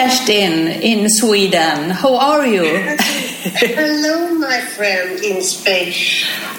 [0.00, 1.90] Kerstin in Sweden.
[1.90, 2.64] How are you?
[3.80, 5.94] Hello, my friend in Spain.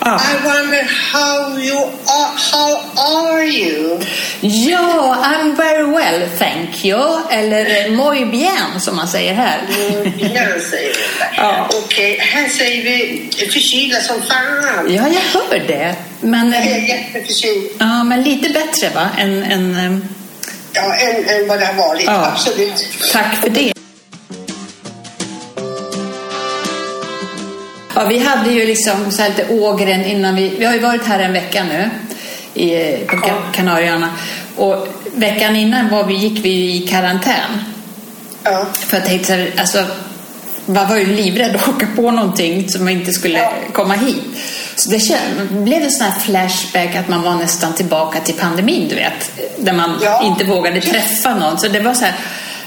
[0.01, 0.17] Ah.
[0.17, 0.81] I wonder
[1.13, 1.77] how you
[2.17, 2.33] are.
[2.51, 3.99] How are you?
[4.41, 6.97] Ja, I'm very well, thank you.
[7.29, 9.61] Eller muy bien, som man säger här.
[10.17, 11.03] Bien, säger vi.
[11.37, 11.69] Ja.
[11.85, 14.85] Okej, här säger vi förkylda som fan.
[14.95, 15.95] Ja, jag hör det.
[16.21, 17.69] Men, Jag är eh, jätteförkyld.
[17.79, 19.09] ja, men lite bättre, va?
[19.17, 19.97] Än, än, eh,
[20.73, 22.03] Ja, än, än vad det har varit.
[22.05, 22.31] Ja.
[22.31, 22.87] Absolut.
[23.13, 23.73] Tack för det.
[27.95, 30.49] Ja, vi hade ju liksom så här lite ågren innan vi...
[30.49, 31.89] Vi har ju varit här en vecka nu
[32.53, 34.09] i, på Ka- Kanarieöarna.
[34.55, 37.63] Och veckan innan var vi, gick vi i karantän.
[38.43, 38.65] Ja.
[38.73, 39.85] För tänkte här, alltså,
[40.67, 43.51] man var ju livrädd att åka på någonting som inte skulle Ja.
[43.73, 44.23] komma hit.
[44.75, 44.99] Så det
[45.49, 49.31] blev en sån här flashback att man var nästan tillbaka till pandemin, du vet.
[49.57, 50.23] Där man Ja.
[50.23, 51.59] inte vågade träffa någon.
[51.59, 52.13] Så det var så här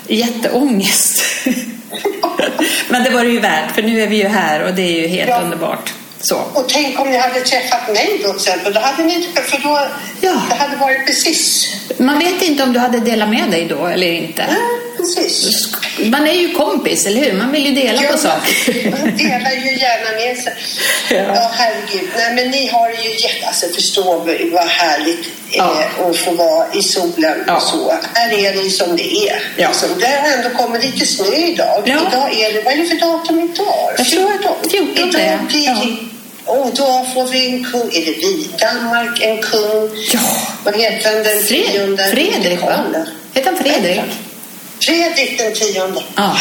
[0.09, 1.23] jätteångest.
[2.89, 5.01] Men det var det ju värt, för nu är vi ju här och det är
[5.03, 5.41] ju helt Ja.
[5.41, 5.93] underbart.
[6.23, 6.37] Så.
[6.53, 8.73] Och tänk om ni hade träffat mig då till exempel.
[8.73, 9.43] Då hade ni inte...
[9.43, 9.89] För då...
[10.21, 10.43] Ja.
[10.49, 11.67] Det hade varit precis...
[11.99, 14.45] Man vet inte om du hade delat med dig då eller inte.
[14.49, 14.57] Ja,
[15.01, 15.69] precis.
[15.99, 17.33] Man är ju kompis, eller hur?
[17.33, 18.91] Man vill ju dela på saker.
[18.91, 20.53] Man delar ju gärna med sig.
[21.11, 21.17] Ja.
[21.17, 22.09] Ja, herregud.
[22.17, 23.47] Nej, men ni har ju jätte...
[23.47, 24.15] Alltså, förstå
[24.53, 25.83] vad härligt Ja.
[26.01, 27.57] eh, att få vara i solen Ja.
[27.57, 27.95] och så.
[28.15, 29.43] Här är det ju som det är.
[29.57, 29.69] Ja.
[29.69, 29.89] Liksom.
[30.01, 31.83] Det har ändå kommit lite snö idag.
[31.85, 31.99] Ja.
[32.11, 32.61] Idag är det...
[32.63, 33.91] Vad är det för datum idag?
[33.99, 35.83] Jag tror att 14 Idag blir Ja.
[36.47, 37.81] Och då får vi en kung.
[37.93, 38.49] Är det vi?
[38.61, 39.91] Danmark, en kung.
[40.13, 40.21] Ja.
[40.65, 42.05] Vad heter han den Fred, tionde?
[42.11, 42.85] Fredrik, va?
[43.35, 44.01] Heter han Fredrik?
[44.87, 46.03] Fredrik den tionde.
[46.17, 46.37] Ja.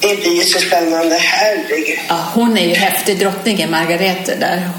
[0.00, 1.16] Det blir ju så spännande.
[1.16, 1.98] Herregud.
[2.08, 4.70] Ja, hon är ju häftig, drottningen Margarete där.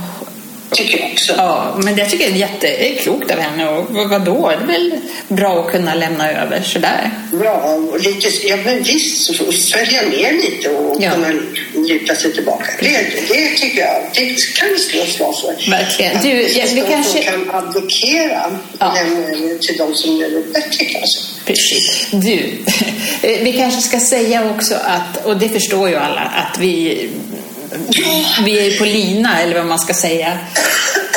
[0.75, 1.33] Tycker jag också.
[1.37, 3.69] Ja, men jag tycker det är jätteklokt av henne.
[3.69, 4.91] Och vad- vadå, det är väl
[5.27, 7.11] bra att kunna lämna över sådär.
[7.31, 9.35] Bra, och lite, ja men visst,
[9.73, 11.11] följa med lite och Ja.
[11.11, 11.27] kunna
[11.87, 12.65] luta sig tillbaka.
[12.79, 12.87] Det,
[13.27, 15.71] det tycker jag, det kan vi slå ett slag för.
[15.71, 16.15] Verkligen.
[16.17, 18.97] Att Du, det ja, vi kanske- kan abdikera och Ja.
[18.99, 21.19] över till de som gör det bättre kanske.
[21.45, 22.07] Precis.
[22.11, 22.57] Du,
[23.29, 27.09] eh, vi kanske ska säga också att, och det förstår ju alla, att vi,
[28.45, 30.37] vi är på lina, eller vad man ska säga.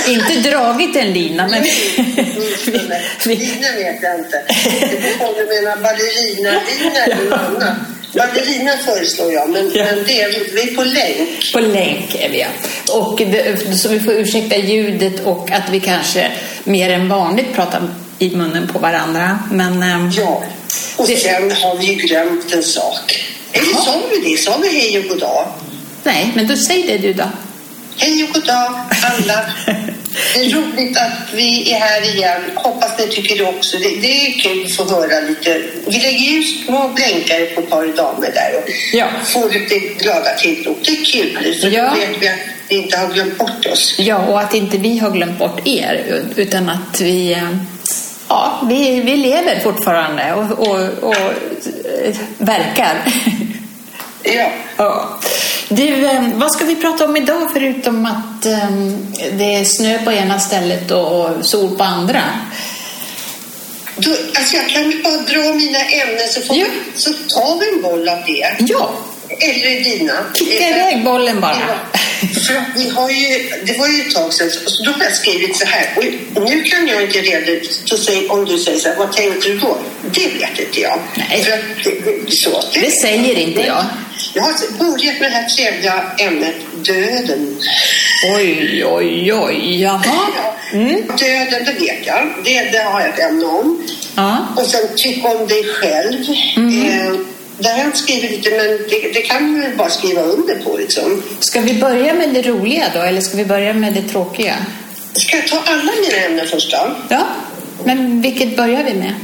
[0.09, 1.63] Inte dragit en lina, men
[3.25, 4.43] Lina vet jag inte.
[5.21, 7.77] Om du menar ballerina-lina eller något annat.
[8.15, 9.85] Ballerina föreslår jag, men, Ja.
[9.85, 11.53] men det är, vi är på länk.
[11.53, 12.47] På länk är vi ja.
[12.95, 16.31] Och det, så vi får ursäkta ljudet och att vi kanske
[16.65, 17.83] mer än vanligt pratar
[18.19, 19.39] i munnen på varandra.
[19.53, 20.45] Men ehm, Ja,
[20.97, 23.25] och Det- sen har vi ju glömt en sak.
[23.53, 24.39] Eller sa vi det?
[24.39, 25.47] Sa vi hej och god dag?
[26.05, 27.25] Nej, men då säg det du då.
[27.97, 29.41] Hej och god dag alla.
[30.35, 32.43] Det är roligt att vi är här igen.
[32.55, 33.77] Hoppas ni tycker det också.
[33.79, 35.63] Det, det är kul att få höra lite.
[35.87, 39.07] Vi lägger ju små blänkare på ett par damer där och Ja.
[39.25, 40.79] får lite glada tillrop.
[40.85, 41.95] Det är kul, för Ja.
[41.95, 42.39] vet vi att
[42.69, 43.95] vi inte har glömt bort oss.
[43.99, 47.49] Ja, och att inte vi har glömt bort er, utan att vi, eh,
[48.29, 51.15] ja, vi, vi lever fortfarande och, och, och
[52.05, 53.03] eh, verkar.
[54.23, 54.51] Ja.
[54.77, 55.21] Ja.
[55.69, 58.71] Du, eh, vad ska vi prata om idag förutom att eh,
[59.33, 62.23] det är snö på ena stället och, sol på andra?
[63.97, 66.67] Då, alltså jag kan bara dra mina ämnen så, får Ja.
[66.97, 68.57] så tar vi en boll av det.
[68.59, 68.91] Ja,
[69.41, 70.13] Eller dina.
[70.35, 71.57] kicka iväg bollen bara.
[71.69, 71.99] Ja,
[72.29, 75.15] för att vi har ju, det var ju ett tag sedan, så då har jag
[75.15, 75.87] skrivit så här.
[76.35, 77.65] Och nu kan jag inte reda
[78.05, 79.79] säg, om du säger så här, vad tänkte du då?
[80.15, 80.99] Det vet inte jag.
[81.17, 81.45] Nej.
[81.45, 83.85] För att det, det, så, Det säger inte jag.
[84.35, 87.61] Jag har börjat med det här trevliga ämnet döden.
[88.37, 90.03] Oj, oj, oj, jaha.
[90.37, 91.03] Ja, Mm.
[91.07, 92.35] Döden, det vet jag.
[92.45, 93.87] Det, det har jag ett ämne om.
[94.17, 94.47] Ja.
[94.57, 96.25] Och sen tycka om dig själv.
[96.57, 97.13] Eh,
[97.59, 100.55] där har jag inte skrivit lite, men det, det kan man väl bara skriva under
[100.55, 101.23] på liksom.
[101.41, 104.57] Ska vi börja med det roliga då, eller ska vi börja med det tråkiga?
[105.13, 106.97] Ska jag ta alla mina ämnen först då?
[107.09, 107.27] Ja,
[107.85, 109.15] men vilket börjar vi med?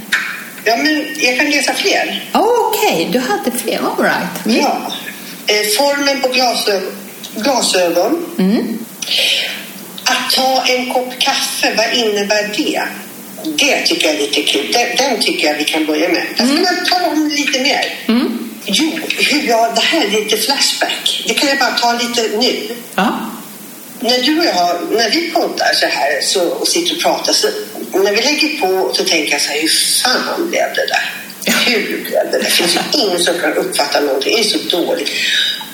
[0.65, 2.29] Ja, men jag kan läsa fler.
[2.35, 3.79] Oh, Okej, du hade fler.
[3.79, 4.47] All right.
[4.47, 4.61] Mm.
[4.61, 4.93] Ja.
[5.47, 6.93] Eh, formen på glasögon.
[7.35, 8.27] glasögon.
[8.39, 8.79] Mm.
[10.05, 12.83] Att ta en kopp kaffe, vad innebär det?
[13.45, 14.73] Det tycker jag är lite kul.
[14.73, 16.27] Den, den tycker jag vi kan börja med.
[16.37, 17.95] Jag ska bara tala om lite mer.
[18.07, 18.51] Mm.
[18.65, 21.25] Jo, hur jag, det här är lite flashback.
[21.27, 22.77] Det kan jag bara ta lite nu.
[22.95, 23.31] Ja.
[24.01, 27.49] När du och jag, när vi poddar så här så, och sitter och pratar så
[27.93, 31.15] när vi lägger på så tänker jag så här, hur fan blev det där?
[31.67, 32.45] Hur blev det där?
[32.45, 34.35] Det finns ju ingen som kan uppfatta någonting.
[34.35, 35.11] Det är så dåligt.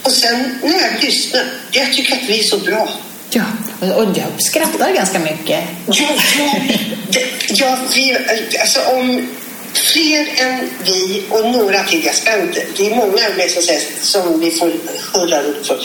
[0.02, 2.88] Och sen när jag lyssnar, jag tycker att vi är så bra.
[3.30, 3.42] Ja.
[3.80, 5.64] Och och jag skrattar ganska mycket.
[5.86, 6.08] Ja,
[6.38, 6.60] ja,
[7.48, 8.16] ja vi,
[8.60, 9.28] alltså om
[9.72, 12.04] fler än vi och några till.
[12.04, 14.72] Jag ska inte, det är många med som, säger, som vi får
[15.12, 15.78] hurra upp för.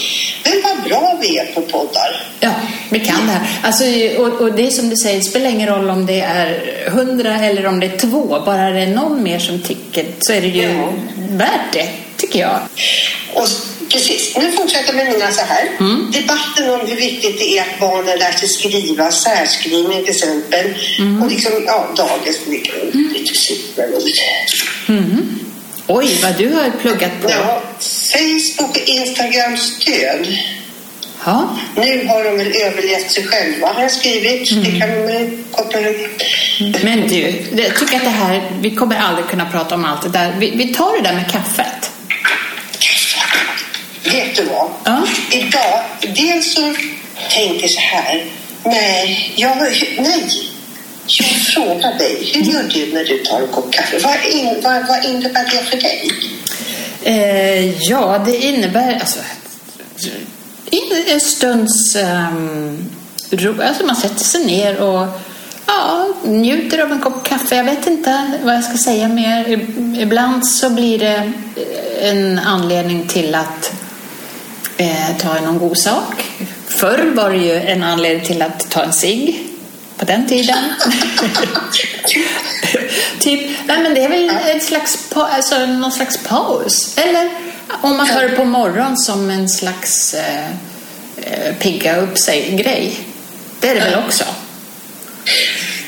[0.43, 2.27] Men vad bra vi är på poddar.
[2.39, 2.53] Ja,
[2.89, 3.47] vi kan det här.
[3.63, 3.83] Alltså,
[4.17, 7.45] och, och det är som du säger, det spelar ingen roll om det är hundra
[7.45, 8.41] eller om det är två.
[8.45, 10.93] Bara det är någon mer som tycker så är det ju Ja.
[11.29, 12.59] värt det, tycker jag.
[13.33, 13.47] Och
[13.91, 15.69] precis, nu fortsätter med mina så här.
[15.79, 16.11] Mm.
[16.11, 20.73] Debatten om hur viktigt det är att barnen lär sig skriva, särskrivning till exempel.
[20.99, 21.21] Mm.
[21.21, 22.71] Och liksom, ja, dagens lite,
[23.13, 24.01] lite superord.
[25.87, 27.29] Oj, vad du har pluggat på.
[27.29, 30.37] Ja, Facebook och Instagram stöd.
[31.25, 31.57] Ja.
[31.75, 34.51] Nu har de väl överlevt sig själva har jag skrivit.
[34.51, 34.63] Mm.
[34.63, 35.79] Det kan man koppla.
[36.83, 40.09] Men du, jag tycker att det här, vi kommer aldrig kunna prata om allt det
[40.09, 40.35] där.
[40.39, 41.91] Vi, vi tar det där med kaffet.
[44.03, 44.69] Vet du vad?
[44.83, 45.03] Ja.
[45.31, 45.83] Idag,
[46.15, 46.73] dels så
[47.29, 48.25] tänker jag så här.
[48.63, 49.57] Nej, jag,
[49.97, 50.47] nej.
[51.07, 53.99] Jag frågar dig, hur gör du när du tar en kopp kaffe?
[53.99, 56.11] Vad, in, vad, vad innebär det för dig?
[57.03, 59.19] Eh, ja, det innebär alltså
[60.69, 62.89] in- en stunds um,
[63.31, 63.61] ro.
[63.61, 65.07] Alltså man sätter sig ner och
[65.65, 67.55] ja, njuter av en kopp kaffe.
[67.55, 69.49] Jag vet inte vad jag ska säga mer.
[70.01, 71.31] Ibland så blir det
[72.01, 73.71] en anledning till att
[74.81, 76.23] eh, ta någon god sak.
[76.67, 79.43] Förr var det ju en anledning till att ta en cigg
[79.97, 80.57] på den tiden.
[83.19, 86.97] typ, nej men det är väl ett slags, alltså någon slags paus.
[86.97, 87.29] Eller
[87.81, 90.49] om man tar det på morgonen som en slags eh,
[91.17, 92.99] eh, pigga upp sig-grej.
[93.59, 94.23] Det är det väl också?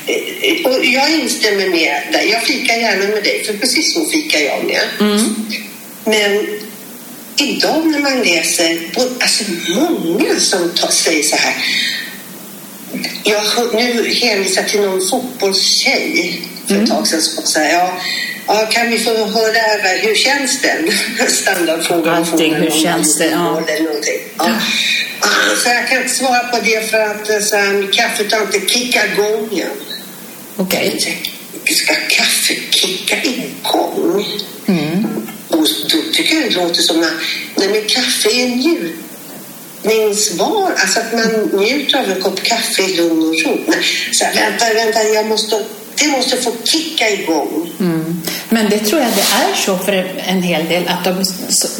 [0.06, 2.30] Eh, Och jag instämmer med dig.
[2.30, 4.82] Jag fikar gärna med dig, för precis så fikar jag med.
[6.04, 6.46] Men
[7.36, 8.78] idag när man läser,
[9.20, 11.54] alltså många som tar, säger så här.
[13.24, 13.42] Jag
[13.74, 17.98] nu hänvisar till någon fotbollstjej för ett tag sedan som sa ja,
[18.46, 20.90] ja, kan vi få höra över hur känns den?
[21.28, 22.14] Standardfrågan.
[22.14, 23.26] Allting, hur känns det?
[23.26, 23.62] Ja.
[23.68, 24.20] Eller någonting.
[24.38, 24.50] Ja.
[25.20, 28.40] Ah, Så jag kan inte svara på det för att eh, så här, kaffet har
[28.40, 29.68] inte kickat igång än.
[30.56, 31.18] Okej.
[31.64, 34.26] Ska kaffe kicka igång?
[34.66, 35.23] Mm.
[36.24, 37.12] Tycker det låter som att
[37.56, 40.72] nej, men kaffe är en njutningsvar.
[40.76, 43.58] Alltså att man njuter av en kopp kaffe i lugn och ro.
[44.12, 45.64] Så här, vänta, vänta, jag måste,
[45.98, 47.70] det måste få kicka igång.
[47.80, 48.22] Mm.
[48.48, 50.88] Men det tror jag det är så för en hel del.
[50.88, 51.24] Att de,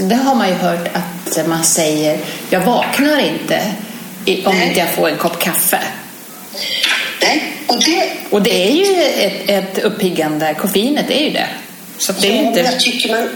[0.08, 2.18] det har man ju hört att man säger
[2.50, 3.60] jag vaknar inte
[4.44, 5.80] om inte jag får en kopp kaffe.
[7.20, 11.48] Nej, och det, Och det är ju ett, ett uppiggande, koffeinet är ju det.
[11.98, 12.60] Så det är Ja, inte...
[12.60, 13.28] Jag tycker man,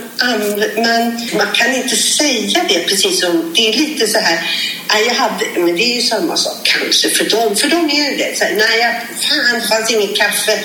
[0.84, 3.52] man, man kan inte säga det precis som...
[3.56, 4.38] Det är lite så här...
[5.06, 7.56] Jag hade, men det är ju samma sak kanske för dem.
[7.56, 8.94] För dem är det så här, nej, jag,
[9.28, 10.58] fan, det fanns inget kaffe.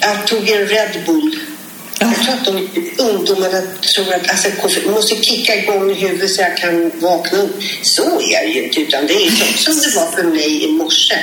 [0.00, 1.38] Jag tog en Red Bull.
[1.98, 2.06] Ja.
[2.16, 3.62] Jag tror att de ungdomarna
[3.94, 7.62] tror att alltså, kaffe- måste kicka igång i huvudet så jag kan vakna upp.
[7.82, 10.72] Så är det ju inte, utan det är så som det var för mig i
[10.72, 11.18] morse.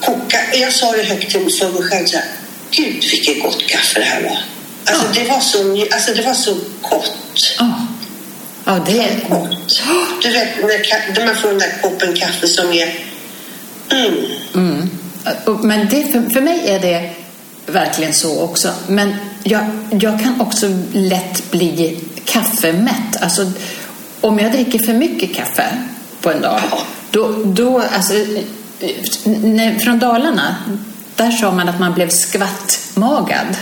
[0.00, 2.26] Koka, jag sa det högt till mig själv så här,
[2.76, 4.38] Gud vilket gott kaffe det här var.
[4.84, 5.22] Alltså, Ja.
[5.22, 7.54] det, var så, alltså det var så gott.
[7.58, 7.86] Ja,
[8.64, 9.28] ja det är...
[9.28, 9.82] Gott.
[10.22, 12.98] Du vet när, när man får den där koppen kaffe som är...
[13.90, 14.14] Mm.
[14.54, 14.90] Mm.
[15.62, 17.10] Men det, för, för mig är det
[17.66, 18.72] verkligen så också.
[18.86, 23.16] Men jag, jag kan också lätt bli kaffemätt.
[23.20, 23.52] Alltså,
[24.20, 25.66] om jag dricker för mycket kaffe
[26.20, 26.60] på en dag,
[27.10, 28.12] då, då alltså,
[29.84, 30.56] från Dalarna,
[31.16, 33.56] där sa man att man blev skvattmagad.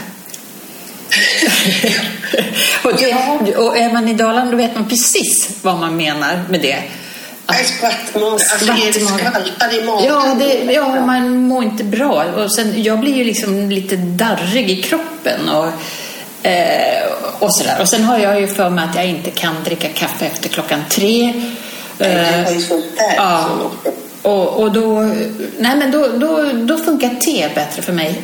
[2.84, 6.60] och, det, och är man i Dalarna då vet man precis vad man menar med
[6.60, 6.82] det.
[7.50, 8.52] Nej, skvattmage.
[8.52, 10.04] Alltså är det skvalpar i magen?
[10.04, 12.24] Ja, det, ja, man mår inte bra.
[12.24, 15.68] Och sen, jag blir ju liksom lite darrig i kroppen och,
[16.46, 17.76] eh, och sådär.
[17.80, 20.80] Och sen har jag ju för mig att jag inte kan dricka kaffe efter klockan
[20.90, 21.42] tre.
[21.98, 22.58] Eh,
[23.16, 23.48] ja,
[24.22, 25.00] och, och då,
[25.58, 28.22] nej men då, då, då funkar te bättre för mig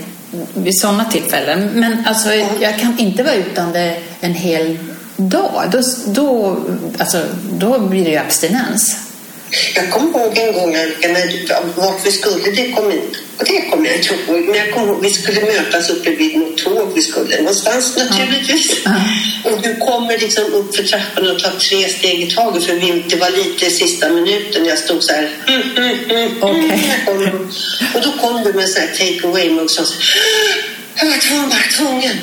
[0.54, 1.70] vid sådana tillfällen.
[1.74, 4.78] Men alltså, jag kan inte vara utan det en hel
[5.16, 5.62] dag.
[5.72, 6.56] Då, då,
[6.98, 8.96] alltså, då blir det ju abstinens.
[9.74, 12.94] Jag kommer ihåg en gång Annika, när vart vi skulle, det kommer
[13.38, 14.44] det kommer jag inte ihåg.
[14.44, 18.80] Men jag kommer ihåg, vi skulle mötas uppe vid något tåg vi skulle någonstans naturligtvis.
[18.84, 18.94] Ja.
[19.44, 19.76] Och du
[20.06, 23.70] kommer liksom upp för trappan och tar tre steg i taget för det var lite
[23.70, 24.64] sista minuten.
[24.64, 25.30] Jag stod så här.
[25.48, 27.32] Mm, mm, mm, mm, jag kommer.
[27.94, 29.94] och då kom du med en sån här take away mugg som sa
[30.96, 32.18] jag var tvungen, bara tvungen.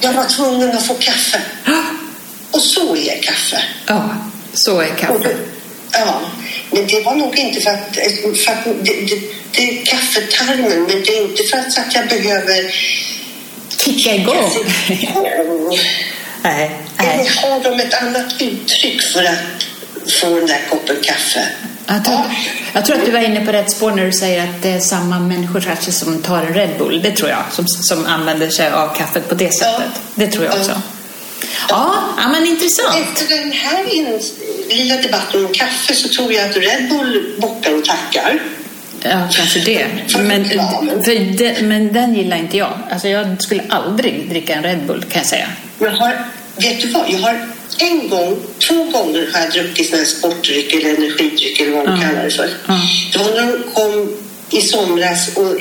[0.00, 1.40] Jag var tvungen att få kaffe.
[2.50, 3.62] Och så är kaffe.
[3.86, 4.16] Ja,
[4.54, 5.36] så är kaffe.
[5.92, 6.20] Ja,
[6.70, 7.96] men det var nog inte för att,
[8.38, 9.20] för att det, det,
[9.52, 12.74] det är kaffetarmen, men det är inte för att, så att jag behöver
[13.84, 14.50] kicka igång.
[16.42, 17.08] Nej, nej.
[17.14, 19.66] Eller har de ett annat uttryck för att
[20.20, 21.48] få den där koppen kaffe?
[21.86, 22.20] Jag tror,
[22.72, 24.80] jag tror att du var inne på rätt spår när du säger att det är
[24.80, 27.02] samma människor kanske som tar en Red Bull.
[27.02, 29.90] Det tror jag, som, som använder sig av kaffet på det sättet.
[29.94, 30.00] Ja.
[30.14, 30.82] Det tror jag också.
[31.68, 32.96] Ja, ja men intressant.
[32.96, 33.84] Efter den här
[34.68, 38.42] lilla debatten om kaffe så tror jag att Red Bull bockar och tackar.
[39.02, 39.86] Ja, kanske det.
[40.18, 40.44] Men,
[41.04, 42.78] för det, men den gillar inte jag.
[42.90, 45.46] Alltså jag skulle aldrig dricka en Red Bull kan jag säga.
[45.82, 46.24] Jag har,
[46.56, 47.10] vet du vad?
[47.10, 47.48] Jag har
[47.78, 48.36] en gång,
[48.68, 52.06] två gånger har jag druckit sån här sportdryck eller energidryck eller vad man Ja.
[52.08, 52.50] kallar det för.
[52.66, 52.80] Ja.
[53.12, 54.16] Det var när de kom
[54.50, 55.56] i somras och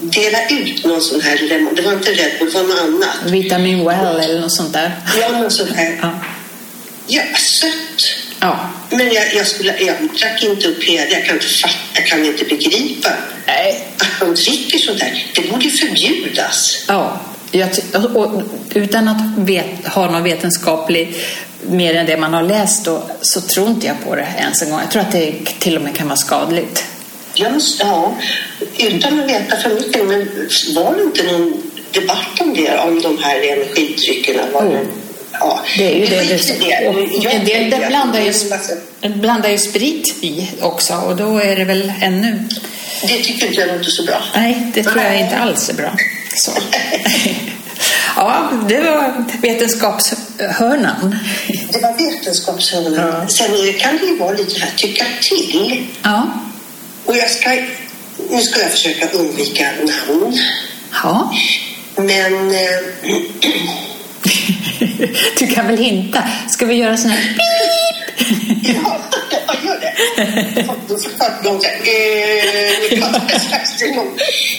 [0.00, 1.74] delade ut någon sån här lemon.
[1.74, 3.16] Det var inte Red Bull, det var något annat.
[3.32, 4.92] Vitamin Well eller något sånt där.
[5.20, 5.98] Ja, någon sån här.
[6.02, 6.10] Ja.
[7.08, 8.02] Ja, sött.
[8.40, 8.70] ja.
[8.90, 11.10] Men jag, jag, skulle, jag drack inte upp hela.
[11.10, 13.10] Jag kan inte fatta, jag kan inte begripa
[13.46, 13.86] Nej.
[13.98, 15.26] att de dricker sånt där.
[15.34, 16.84] Det borde ju förbjudas.
[16.88, 17.20] Ja.
[17.50, 17.68] Jag,
[18.16, 18.42] och,
[18.74, 21.16] utan att vet, ha någon vetenskaplig
[21.62, 24.70] mer än det man har läst då, så tror inte jag på det ens en
[24.70, 24.80] gång.
[24.80, 26.84] Jag tror att det till och med kan vara skadligt.
[27.52, 28.14] Måste, ja,
[28.78, 30.28] utan att veta för mycket, men
[30.74, 31.62] var det inte någon
[31.92, 34.42] debatt om det, om de här energidryckerna?
[34.52, 34.86] Var det,
[35.32, 35.60] ja.
[35.78, 36.22] Det är ju det.
[36.60, 36.88] Det.
[36.88, 41.64] Och en del det blandar, ju, blandar ju sprit i också och då är det
[41.64, 42.48] väl ännu...
[43.02, 44.22] Det tycker inte jag låter så bra.
[44.34, 45.96] Nej, det tror jag inte alls är bra.
[46.36, 46.52] Så.
[48.16, 51.16] Ja, det var vetenskapshörnan.
[51.72, 52.94] Det var vetenskapshörnan.
[53.22, 53.28] Ja.
[53.28, 55.86] Sen kan det ju vara lite här tycka till.
[56.02, 56.26] Ja.
[57.04, 57.50] Och jag ska,
[58.30, 59.64] nu ska jag försöka undvika
[60.08, 60.38] namn.
[61.02, 61.34] ja.
[61.96, 62.60] Men eh,
[65.38, 66.22] Du kan väl hinta?
[66.48, 67.96] Ska vi göra sån här pip?
[68.82, 69.00] ja,
[69.46, 69.94] jag gör det.
[70.88, 71.20] Då får jag
[71.62, 72.76] eh.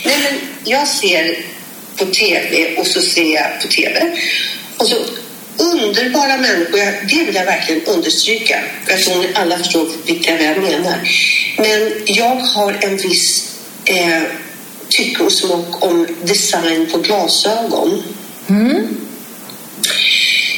[0.06, 1.38] Nej, men jag ser
[1.98, 4.18] på tv och så ser jag på tv.
[4.78, 4.96] Och så
[5.58, 8.60] underbara människor, det vill jag verkligen understryka.
[8.88, 11.12] Jag tror att alla förstår vilka jag menar.
[11.58, 14.22] Men jag har en viss eh,
[14.90, 18.04] tycke och smak om design på glasögon.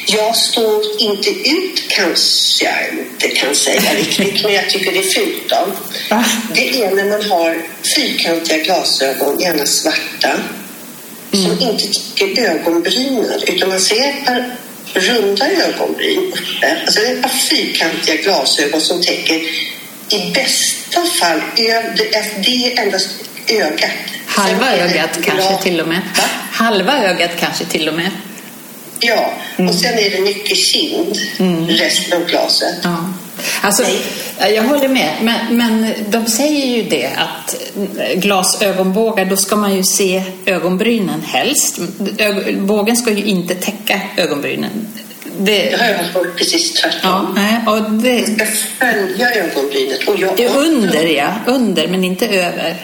[0.08, 5.04] Jag står inte ut kanske jag inte kan säga riktigt, men jag tycker det är
[5.04, 5.50] fult.
[5.50, 5.68] Då.
[6.54, 7.62] Det är när man har
[7.96, 10.40] fyrkantiga glasögon, gärna svarta,
[11.32, 14.56] som inte täcker ögonbrynen, utan man ser ett par
[14.94, 16.78] runda ögonbryn uppe.
[16.86, 19.36] Alltså det är ett par fyrkantiga glasögon som täcker
[20.10, 23.10] i bästa fall, det är endast
[23.48, 23.92] ögat.
[24.26, 26.02] Halva ögat kanske till och med.
[26.18, 26.24] Va?
[26.52, 28.12] Halva ögat kanske till och med.
[29.00, 29.70] Ja, Mm.
[29.70, 31.18] och sen är det mycket kind,
[31.70, 32.76] resten av glaset.
[32.84, 33.14] Ja.
[33.62, 33.84] Alltså,
[34.40, 34.54] Nej.
[34.54, 37.56] jag håller med, men, men de säger ju det att
[38.16, 41.80] glasögonbågar, då ska man ju se ögonbrynen helst.
[42.58, 44.88] Bågen ska ju inte täcka ögonbrynen.
[45.40, 47.40] Det Det, har jag hört precis tvärtom.
[47.66, 48.46] ja, och det, Jag ska
[48.80, 50.08] följa ögonbrynet.
[50.08, 51.34] Och jag, det är under, ja.
[51.48, 52.78] Under, men inte över.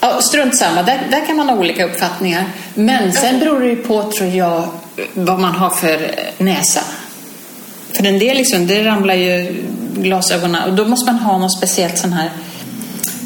[0.00, 2.44] Ja, strunt samma, där, där kan man ha olika uppfattningar.
[2.74, 4.68] Men sen beror det ju på, tror jag,
[5.14, 6.80] vad man har för näsa.
[8.00, 9.62] För en del liksom, det ramlar ju
[9.96, 12.30] glasögonen och då måste man ha något speciellt sån här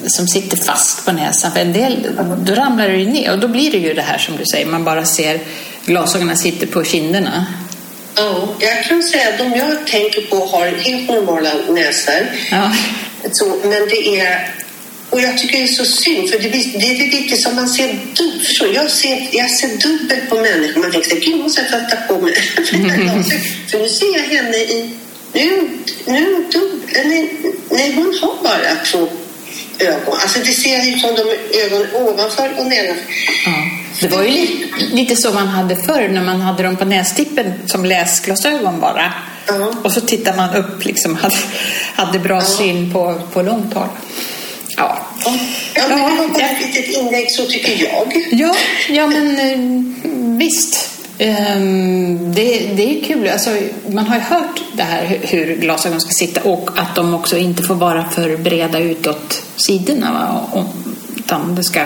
[0.06, 1.52] som sitter fast på näsan.
[1.52, 2.06] För en del,
[2.38, 4.66] då ramlar det ju ner och då blir det ju det här som du säger,
[4.66, 5.40] man bara ser
[5.84, 7.46] glasögonen sitter på kinderna.
[8.16, 12.26] Ja, jag kan säga att de jag tänker på har helt normala näsor.
[12.50, 12.72] Ja.
[13.32, 14.54] Så, men det är...
[15.14, 17.88] Och jag tycker det är så synd, för det, det är lite som man ser
[17.88, 18.74] dubbelt.
[18.74, 20.80] Jag ser, jag ser dubbelt på människor.
[20.80, 22.34] Man tänker gud måste jag sätta på mig.
[23.70, 24.90] för nu ser jag henne i...
[25.32, 25.68] Nu,
[26.06, 27.34] nu dubbel, nej,
[27.70, 29.08] nej, hon har bara två
[29.78, 30.14] ögon.
[30.22, 31.22] Alltså det ser ut som de
[31.58, 33.04] ögon ovanför och nedanför.
[33.46, 33.52] Ja.
[34.00, 37.52] Det var ju li- lite så man hade förr när man hade dem på nästippen
[37.66, 39.12] som läsglasögon bara.
[39.46, 39.74] Ja.
[39.84, 41.36] Och så tittar man upp liksom, hade,
[41.94, 43.88] hade bra syn på, på långt håll.
[44.76, 44.98] Ja.
[45.74, 48.22] Ja, men det var bara ett litet inlägg så tycker jag.
[48.30, 48.54] Ja,
[48.88, 50.90] ja men eh, visst.
[51.18, 53.28] Ehm, Det, det är kul.
[53.28, 53.50] Alltså,
[53.88, 57.62] man har ju hört det här hur- glasögon ska sitta och att de också inte
[57.62, 60.12] får vara för breda utåt sidorna.
[60.52, 60.64] Va?
[61.16, 61.80] Utan det ska...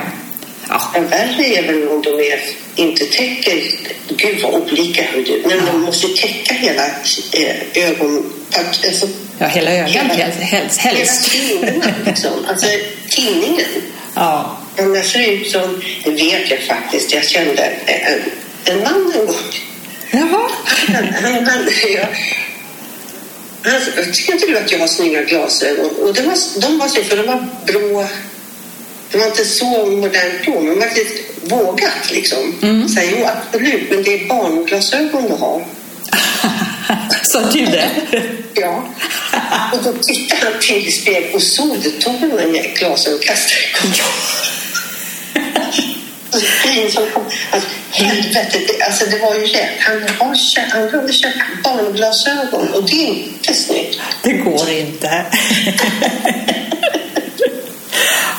[0.69, 0.91] Ja.
[0.93, 2.41] Men värre är väl om de är,
[2.77, 3.63] inte täcker,
[4.09, 6.87] gud vad olika du, men de måste täcka hela
[7.33, 8.33] eh, ögon,
[8.87, 9.09] alltså,
[9.39, 10.79] ja, hela ögat Hela- helst.
[10.79, 10.81] helst.
[10.81, 12.67] hela tinningen liksom, alltså
[13.11, 13.67] tinningen.
[14.15, 14.59] Ja.
[14.79, 18.21] Annars ser ut som, det vet jag faktiskt, jag kände en,
[18.65, 19.37] en man en gång.
[20.11, 20.51] Jaha.
[20.65, 22.05] Han, han, han, ja,
[23.63, 25.91] han, tycker inte du att jag har snygga glasögon?
[25.91, 28.07] Och det var, de var så, för de var blå
[29.11, 32.55] det var inte så modernt då, men man lite vågat liksom.
[32.63, 32.97] Mm.
[32.97, 35.65] Här, jo, absolut, men det är barnglasögon du har.
[37.23, 37.91] Sa du det?
[38.61, 38.89] Ja.
[39.73, 41.91] Och då tittade han till i spegeln och såg det.
[41.91, 44.01] Tog han en glasögon och kastade i
[46.31, 49.81] Och så insåg han att helvete, det, alltså det var ju rätt.
[49.81, 54.01] Han, har köpt, han hade köpt barnglasögon och det är inte snyggt.
[54.23, 55.27] Det går inte.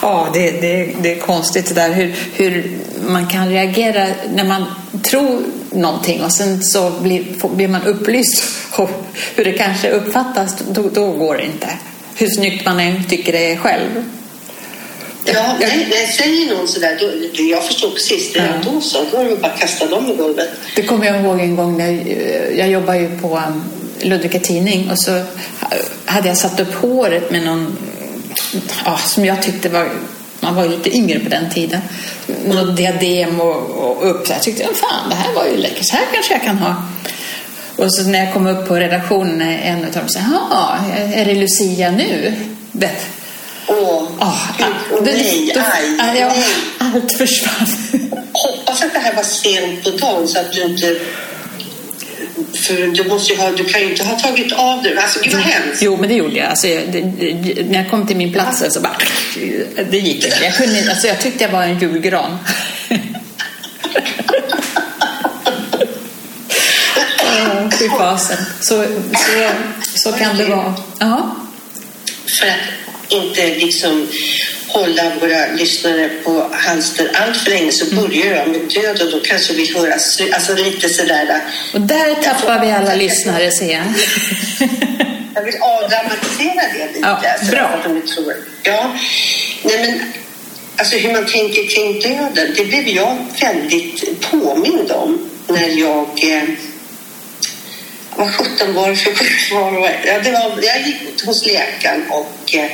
[0.01, 4.65] Ja, det, det, det är konstigt det där hur, hur man kan reagera när man
[5.03, 5.41] tror
[5.71, 7.23] någonting och sen så blir,
[7.55, 8.87] blir man upplyst om
[9.35, 11.67] hur det kanske uppfattas, då, då går det inte.
[12.15, 14.03] Hur snyggt man än tycker det är själv.
[15.25, 18.39] Ja, nej, nej, säger någon sådär, då, jag förstår precis det.
[18.39, 18.71] Ja.
[18.71, 20.49] Då så, då är det bara att kasta dem i golvet.
[20.75, 23.63] Det kommer jag ihåg en gång när eh, jag jobbar ju på um,
[24.01, 25.21] Ludvika Tidning och så
[26.05, 27.77] hade jag satt upp håret med någon
[28.85, 29.89] ja, som jag tyckte var
[30.39, 31.81] man var ju lite yngre på den tiden.
[32.45, 34.27] Något diadem och, och upp.
[34.27, 35.85] Så jag tyckte, fan det här var ju läckert.
[35.85, 36.75] Så här kanske jag kan ha.
[37.75, 40.77] Och så när jag kom upp på redaktionen, en av dem sa, ja,
[41.13, 42.33] är det Lucia nu?
[42.71, 42.91] Det,
[43.67, 45.53] Åh, ah, gud, nej,
[45.99, 46.23] aj,
[46.77, 47.67] allt försvann.
[48.33, 50.99] Hoppas att det här var sent på dagen så att du inte...
[52.53, 54.97] För du, måste ha, du kan ju inte ha tagit av dig.
[54.97, 55.81] Alltså, gud vad hemskt.
[55.81, 56.47] Jo, men det gjorde jag.
[56.47, 58.97] Alltså, jag det, det, när jag kom till min plats så bara...
[59.89, 60.43] Det gick inte.
[60.43, 62.37] Jag, kunde, alltså, jag tyckte jag var en julgran.
[67.79, 68.37] Fy fasen.
[68.61, 69.49] Så, så,
[69.95, 70.73] så kan det vara.
[70.99, 71.35] Ja.
[72.39, 72.55] För att
[73.09, 74.07] inte liksom
[74.69, 79.19] hålla våra lyssnare på halster allt för länge så börjar jag med död och då
[79.19, 81.41] kanske höra slu- alltså lite sådär.
[81.73, 83.83] Och där tappar vi alla lyssnare, ser jag.
[85.35, 86.99] Jag vill avdramatisera det lite.
[87.01, 87.21] Ja,
[87.51, 87.81] bra.
[87.83, 88.35] de tror.
[88.63, 88.95] Ja,
[89.63, 90.13] nej men
[90.77, 96.43] alltså hur man tänker kring döden, det blev jag väldigt påmind om när jag eh,
[98.15, 99.11] vad sjutton var det för
[99.55, 99.95] var?
[100.05, 102.71] Ja, det var, jag gick hos läkaren och, eh,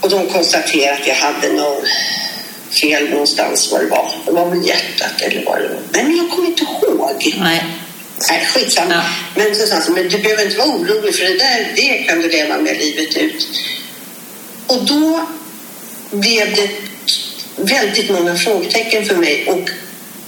[0.00, 1.82] och de konstaterade att jag hade någon
[2.80, 4.12] fel någonstans vad det var.
[4.26, 5.80] Det var väl hjärtat eller vad det var.
[5.92, 7.36] Nej, men jag kommer inte ihåg.
[7.38, 7.64] Nej.
[8.30, 8.94] Nej, skitsamma.
[8.94, 9.02] Ja.
[9.34, 12.20] Men så sa han men du behöver inte vara orolig för det där, det kan
[12.20, 13.48] du leva med livet ut.
[14.66, 15.26] Och då
[16.10, 16.70] blev det
[17.56, 19.70] väldigt många frågetecken för mig och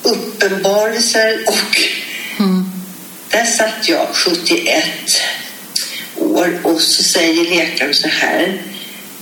[0.03, 1.81] uppenbarelser och
[2.39, 2.71] Mm.
[3.29, 4.85] där satt jag 71
[6.17, 8.63] år och så säger läkaren så här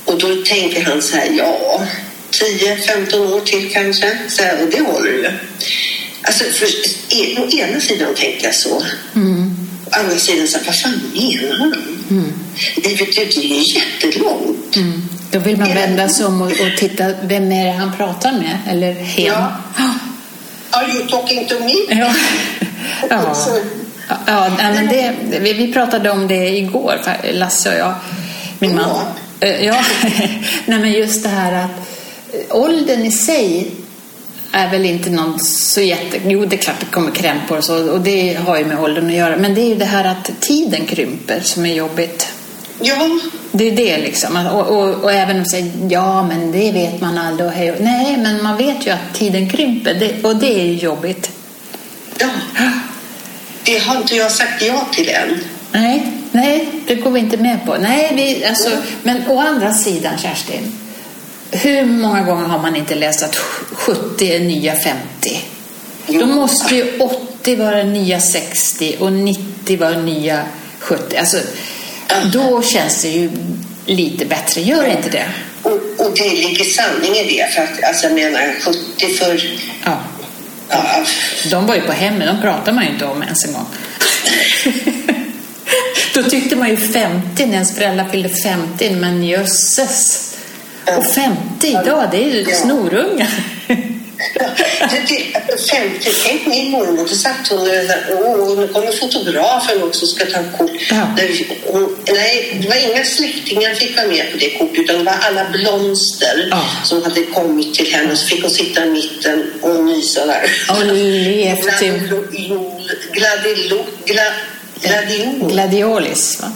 [0.08, 1.80] och då tänker han så här, ja
[2.30, 5.30] 10-15 år till kanske, så här, och det håller ju.
[6.22, 6.66] Alltså, för,
[7.08, 8.82] e- å ena sidan tänkte jag så.
[9.14, 9.56] Mm.
[9.86, 11.74] Å andra sidan så här, vad fan menar han?
[12.10, 12.32] Mm.
[12.76, 14.76] Livet ut är ju jättelångt.
[14.76, 15.08] Mm.
[15.30, 18.58] Då vill man vända sig om och, och titta, vem är det han pratar med?
[18.70, 19.26] Eller hen?
[19.26, 19.52] Ja.
[20.70, 22.00] Are you talking to me?
[22.00, 22.14] Ja.
[23.10, 23.36] Ja.
[24.26, 27.00] Ja, men det, vi, pratade om det igår,
[27.32, 27.94] Lasse och jag,
[28.58, 29.00] min man.
[29.40, 29.84] Eh, Ja,
[30.66, 31.70] nej, men just det här att
[32.32, 33.70] eh, åldern i sig
[34.52, 36.20] är väl inte någon så jätte...
[36.26, 39.06] Jo, det är klart det kommer krämpor och så, och det har ju med åldern
[39.06, 39.36] att göra.
[39.36, 42.28] Men det är ju det här att tiden krymper som är jobbigt.
[42.80, 43.18] Ja,
[43.52, 44.46] Det är det liksom.
[44.46, 47.48] Och, och, och även om man säger ja, men det vet man aldrig.
[47.48, 50.74] Och hej, nej, men man vet ju att tiden krymper det, och det är ju
[50.74, 51.30] jobbigt.
[52.18, 52.28] ja.
[53.64, 55.38] Det har inte jag sagt ja till än.
[55.72, 57.76] Nej, nej, det går vi inte med på.
[57.76, 58.70] Nej, vi, alltså,
[59.02, 60.72] men å andra sidan, Kerstin.
[61.50, 63.36] Hur många gånger har man inte läst att
[63.72, 64.98] 70 är nya 50?
[66.06, 66.20] Jo.
[66.20, 70.42] Då måste ju 80 vara nya 60 och 90 vara nya
[70.78, 71.16] 70.
[71.16, 71.36] Alltså,
[72.32, 73.30] då känns det ju
[73.86, 75.26] lite bättre, gör det inte det?
[75.62, 77.54] Och, och det ligger sanning i det.
[77.54, 78.54] För att, alltså jag menar,
[78.98, 79.58] 70 för...
[79.84, 79.98] Ja.
[80.70, 81.04] Ja,
[81.50, 83.66] De var ju på hemmet, de pratar man ju inte om ens en gång.
[86.22, 90.24] Då tyckte man ju 50 när ens föräldrar fyllde 50, men jösses.
[90.96, 92.56] Och 50 idag, det är ju Ja.
[92.56, 93.30] snorungar.
[93.68, 95.18] det,
[95.70, 97.66] 50, tänk min mormor, då satt hon och
[98.24, 100.70] åh, nu kommer fotografen också och ska ta kort.
[100.90, 101.08] Ja.
[101.16, 101.28] Där
[102.14, 105.44] nej, det var inga släktingar fick vara med på det kortet utan det var alla
[105.50, 106.64] blomster Ja.
[106.84, 108.16] som hade kommit till henne.
[108.16, 110.50] Så fick hon sitta i mitten och mysa där.
[110.70, 111.80] Och levt
[114.82, 116.40] gladiol, gladiolis.
[116.42, 116.52] Va?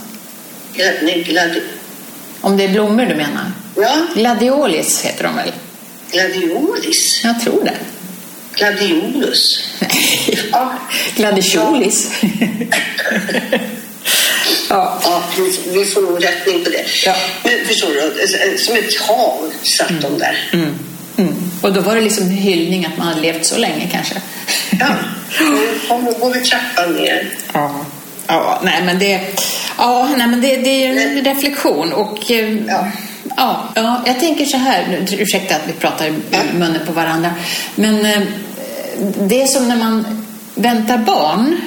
[0.75, 1.61] Gladi,
[2.41, 3.51] Om det är blommor du menar?
[3.75, 5.51] ja, Gladiolis heter de väl?
[6.11, 7.73] gladiolis, Jag tror det.
[8.55, 9.59] gladiolus.
[10.51, 10.73] Ja.
[11.15, 12.09] Gladiolis.
[14.69, 14.99] Ja.
[15.03, 15.23] Ja,
[15.73, 16.85] vi, får nog rättning på det.
[17.05, 17.15] Ja.
[17.43, 20.49] Men förstår du, som ett hav satt de där.
[20.53, 20.75] Mm.
[21.17, 21.51] Mm.
[21.61, 24.15] Och då var det liksom en hyllning att man hade levt så länge kanske.
[24.79, 27.29] Ja, nu går vi trappan ner.
[27.53, 27.85] Ja.
[28.27, 29.21] Ja, nej men det,
[29.77, 32.87] ja, nej, men det, det är ju en reflektion och eh, Ja.
[33.37, 36.11] Ja, ja, jag tänker så här, nu, ursäkta att vi pratar i
[36.53, 37.33] munnen på varandra,
[37.75, 38.21] men eh,
[39.27, 41.57] det är som när man väntar barn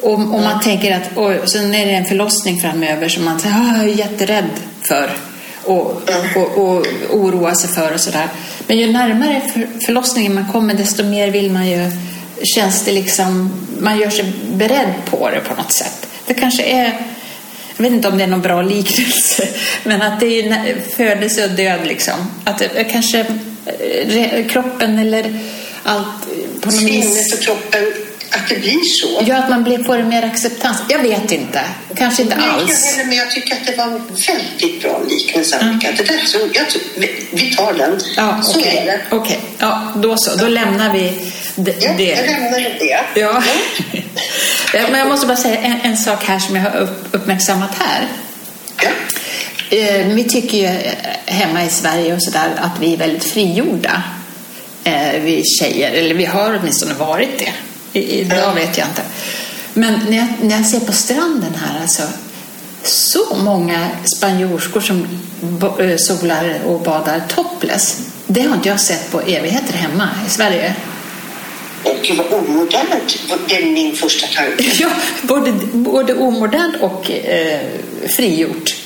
[0.00, 3.54] och, och man tänker att och sen är det en förlossning framöver som man säger,
[3.56, 4.50] "Ah, jag är jätterädd
[4.88, 5.10] för
[5.64, 6.02] och,
[6.36, 8.28] och, och oroar sig för och sådär.
[8.66, 11.90] Men ju närmare för, förlossningen man kommer desto mer vill man ju,
[12.44, 16.08] känns det liksom, man gör sig beredd på det på något sätt.
[16.26, 16.98] Det kanske är
[17.76, 19.48] jag vet inte om det är någon bra liknelse,
[19.84, 22.14] men att det är födelse och död liksom.
[22.44, 23.26] Att det, kanske
[23.66, 25.38] eh, kroppen eller
[25.82, 26.26] allt
[26.60, 27.34] på något Sinnet vis.
[27.34, 27.82] och kroppen,
[28.34, 29.22] att det blir så.
[29.26, 30.78] Ja, att man blir, får en mer acceptans.
[30.88, 31.60] Jag vet inte.
[31.96, 32.84] Kanske inte Nej, alls.
[32.84, 35.92] Jag heller, men jag tycker att det var en väldigt bra liknelse, Annika.
[35.96, 36.64] Det där, så jag,
[36.96, 38.00] vi, vi tar den.
[38.16, 38.76] Ja, så okej.
[38.76, 39.00] är det.
[39.10, 40.36] Okej, ja, då så.
[40.36, 41.12] Då lämnar vi
[41.54, 41.74] det.
[41.80, 43.20] Ja, jag lämnar det.
[43.20, 43.42] Ja.
[44.74, 47.70] Ja, Men jag måste bara säga en, en sak här som jag har upp, uppmärksammat
[47.78, 48.06] här.
[48.82, 48.88] Ja.
[49.78, 50.92] Eh, Vi tycker ju eh,
[51.26, 54.02] hemma i Sverige och sådär att vi är väldigt frigjorda.
[54.84, 57.52] Eh, Vi tjejer, eller vi har åtminstone varit det.
[57.92, 59.02] Idag vet jag inte.
[59.74, 62.02] Men när jag, när jag ser på stranden här alltså.
[62.82, 65.06] Så många spanjorskor som
[65.78, 67.98] eh, solar och badar topless.
[68.26, 70.74] Det har inte jag sett på evigheter hemma i Sverige.
[72.02, 73.18] Gud vad omodernt.
[73.48, 74.64] Det är min första tanke.
[74.78, 74.90] Ja,
[75.22, 77.60] både, både omodernt och eh,
[78.16, 78.76] frigjort.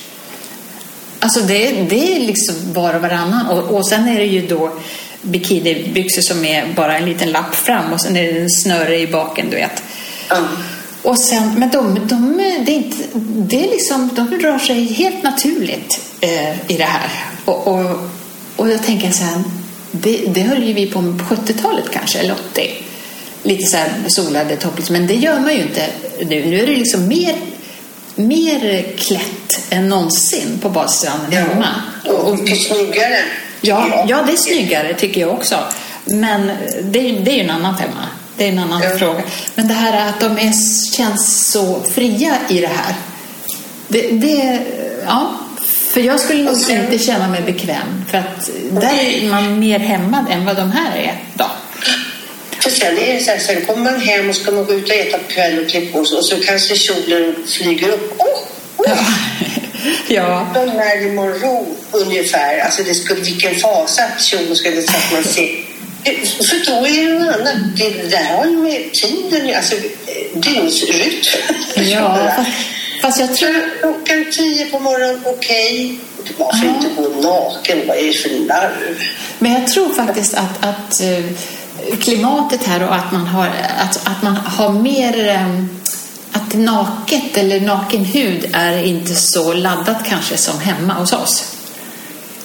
[1.18, 3.46] Alltså det, det är liksom var och varannan.
[3.46, 4.72] Och, och sen är det ju då
[5.22, 9.06] bikinibyxor som är bara en liten lapp fram och sen är det en snöre i
[9.06, 9.82] baken, du vet.
[10.28, 10.36] Ja.
[11.02, 15.22] Och sen, men de, de, det är inte, det är liksom, de rör sig helt
[15.22, 17.10] naturligt eh, i det här.
[17.44, 18.00] Och, och,
[18.56, 19.42] och jag tänker så här,
[19.90, 22.70] det, det höll ju vi på med på 70-talet kanske, eller 80.
[23.42, 25.86] Lite så här solade topless, men det gör man ju inte
[26.18, 26.46] nu.
[26.46, 27.36] Nu är det liksom mer,
[28.14, 31.74] mer klätt än någonsin på badstranden hemma.
[32.04, 33.18] Och mycket snyggare.
[33.60, 35.58] Ja, ja, det är snyggare tycker jag också.
[36.04, 36.46] Men
[36.82, 38.06] det, är- det är ju en annan femma.
[38.36, 38.98] Det är en annan Ja.
[38.98, 39.22] fråga.
[39.54, 40.52] Men det här att de är,
[40.96, 42.94] känns så fria i det här.
[43.88, 44.60] Det, det,
[45.06, 45.30] ja,
[45.92, 48.04] för jag skulle nog sen- inte känna mig bekväm.
[48.10, 51.14] För att där är man mer hämmad än vad de här är.
[51.34, 51.46] Då.
[52.60, 54.84] För sen är det så här, sen kommer man hem och ska man gå ut
[54.88, 58.14] och äta på kvällen och klä på sig och så kanske kjolen flyger upp.
[58.18, 58.26] Åh!
[58.76, 58.96] Oh, Ja.
[60.08, 60.46] ja.
[60.54, 61.64] De Marilyn Monroe
[62.02, 62.58] ungefär.
[62.58, 65.48] Alltså det skulle, vilken fasa att kjolen skulle så att man ser.
[66.48, 67.54] För då är det något annat.
[67.76, 71.22] Det där har ju med tiden, alltså eh, dygnsrytm.
[71.76, 72.30] ja
[73.02, 73.80] fast, jag tror...
[73.80, 75.98] Klockan tio på morgonen, okej.
[76.36, 76.74] Varför Ja.
[76.74, 77.78] inte gå naken?
[77.88, 79.02] Vad är det för larv?
[79.38, 81.24] Men jag tror faktiskt att, att eh,
[82.00, 83.46] klimatet här och att man har,
[83.78, 85.58] att, att man har mer eh,
[86.32, 91.55] att naket eller naken hud är inte så laddat kanske som hemma hos oss.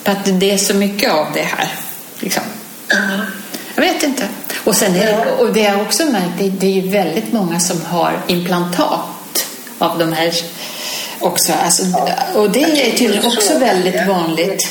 [0.03, 1.67] För att det är så mycket av det här.
[2.19, 2.43] Liksom.
[3.75, 4.27] Jag vet inte.
[4.63, 7.81] Och, sen är det, och det jag också märkt, det, det är väldigt många som
[7.85, 9.45] har implantat
[9.77, 10.33] av de här
[11.19, 11.53] också.
[11.53, 11.83] Alltså,
[12.35, 14.67] och det är tydligen också väldigt vanligt.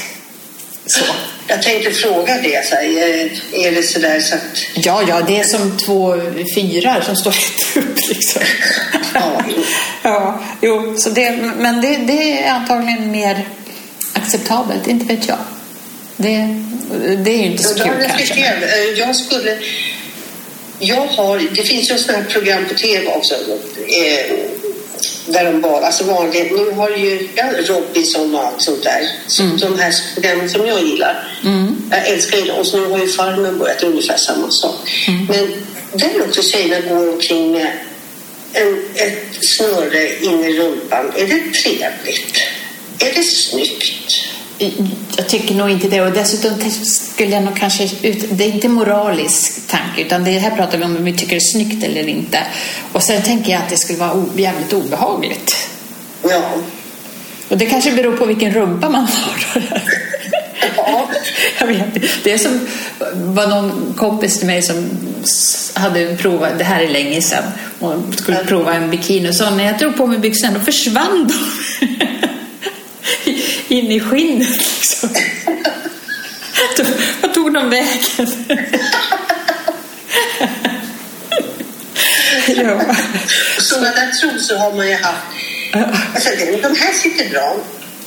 [0.87, 1.05] Så.
[1.47, 2.67] Jag tänkte fråga det.
[2.67, 4.41] Så här, är- det så där så att...
[4.75, 6.17] Ja, ja, det är som två
[6.55, 7.31] fyrar som står
[7.75, 8.43] rätt upp liksom.
[9.15, 9.43] Ja.
[10.03, 13.47] ja, jo, så det, men det, det är antagligen mer
[14.13, 15.39] acceptabelt, inte vet jag.
[16.17, 16.63] Det,
[17.25, 18.45] det är ju inte så Jag kul kanske.
[18.45, 19.59] Eh, Jag skulle...
[20.79, 21.39] Jag har...
[21.55, 23.35] Det finns ju sådana här program på tv också.
[23.35, 24.37] Eh,
[25.27, 25.87] där de bara...
[25.87, 26.53] Alltså vanligt...
[26.53, 29.09] Nu har ju ja, Robinson och allt sånt där.
[29.27, 31.39] Så De här programmen som jag gillar.
[31.91, 32.59] Jag älskar ju dem.
[32.59, 34.75] Och så nu har ju Farmen börjat ungefär samma sak.
[35.29, 35.53] Men
[35.93, 37.73] där också tjejerna går omkring med
[38.53, 41.13] en, ett snöre in i rumpan.
[41.17, 42.41] Är det trevligt?
[43.01, 44.27] Är det snyggt?
[45.17, 46.01] Jag tycker nog inte det.
[46.01, 48.25] Och dessutom skulle jag nog kanske ut...
[48.31, 51.37] Det är inte moralisk tanke, utan det här pratar vi om om vi tycker det
[51.37, 52.39] är snyggt eller inte.
[52.93, 55.69] Och sen tänker jag att det skulle vara o- jävligt obehagligt.
[56.23, 56.43] Ja.
[57.49, 59.63] Och det kanske beror på vilken rumpa man har.
[60.77, 61.11] Ja.
[61.59, 61.95] Jag vet.
[62.25, 62.69] Det är som
[63.15, 64.91] var någon kompis till mig som
[65.75, 67.43] hade provat, det här är länge sedan,
[67.79, 71.29] och skulle prova en bikini och sa när jag drog på mig byxorna då försvann
[71.29, 71.35] de
[73.71, 75.09] in i skinnet liksom.
[77.21, 78.45] Vad tog de vägen?
[82.47, 82.95] ja.
[83.59, 85.41] Sådana där trosor har man ju haft
[86.19, 86.31] sa,
[86.63, 87.57] de här sitter bra.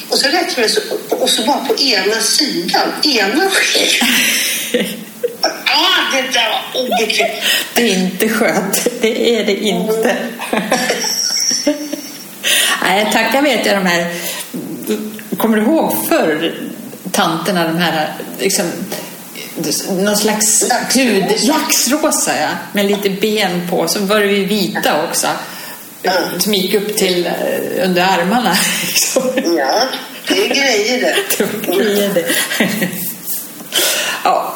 [0.10, 4.10] Och så rättade jag så, och så bara på ena sidan, ena skägget.
[5.66, 7.44] Ah, det där var obekvämt.
[7.74, 8.88] Det är inte skönt.
[9.02, 10.18] Det är det inte.
[12.82, 14.14] Nej, tacka vet jag de här...
[15.38, 16.54] Kommer du ihåg förr,
[17.12, 18.66] tanterna, de här liksom,
[19.90, 23.88] någon slags hud, laxrosa ja, med lite ben på.
[23.88, 25.28] Så var det ju vita också.
[26.40, 28.56] Som gick upp till eh, under armarna.
[28.88, 29.22] liksom.
[29.58, 29.88] Ja,
[30.28, 31.16] det är grejer det.
[31.38, 32.26] Det var grejer det.
[34.24, 34.54] Ja,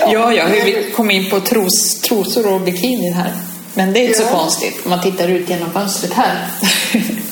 [0.00, 3.32] ja, ja hur vi kom in på tros, trosor och bikini här.
[3.74, 4.28] Men det är inte så Ja.
[4.38, 6.48] konstigt om man tittar ut genom fönstret här.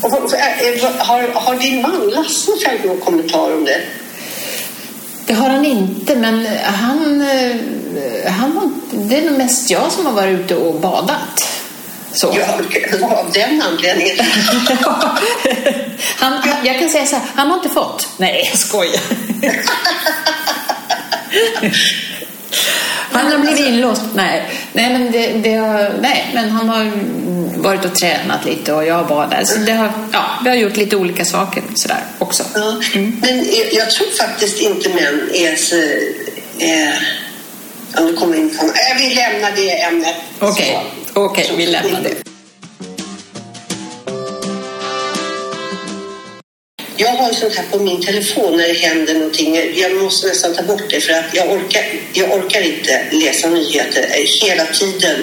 [0.03, 0.11] Och,
[0.99, 3.81] har, har din man Lasse fällt någon kommentar om det?
[5.27, 7.57] Det har han inte, men han, eh,
[8.33, 11.49] han det är nog mest jag som har varit ute och badat.
[12.15, 12.37] Så.
[12.39, 12.47] Ja,
[13.17, 14.17] av den anledningen.
[16.17, 18.09] Han, jag kan säga så här, han har inte fått.
[18.17, 19.01] Nej, jag skojar.
[23.13, 24.03] Han har blivit inlåst.
[24.15, 26.91] Nej, nej, men, det, det har, nej, men han har
[27.63, 29.49] varit och tränat lite och jag har badat.
[29.49, 32.43] Så det har, ja, vi har gjort lite olika saker sådär också.
[32.55, 32.75] Ja,
[33.21, 35.77] men jag, tror faktiskt inte män är så...
[36.59, 36.95] Eh,
[37.95, 38.65] ja, nu kommer in på...
[38.65, 40.15] Äh, vi lämnar det ämnet.
[40.39, 40.79] Okej,
[41.15, 41.25] Så.
[41.25, 42.32] okej, vi lämnar det.
[47.03, 49.73] Jag har sånt här på min telefon när det händer någonting.
[49.75, 54.07] Jag måste nästan ta bort det för att jag orkar, jag orkar inte läsa nyheter
[54.43, 55.17] hela tiden.